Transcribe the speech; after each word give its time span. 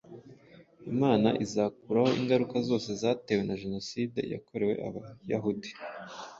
Imana 0.91 1.29
izakuraho 1.45 2.09
ingaruka 2.19 2.55
zose 2.69 2.89
zatewe 3.01 3.41
na 3.45 3.55
jenoside 3.63 4.19
yakorewe 4.33 4.73
Abayahudi, 4.87 5.69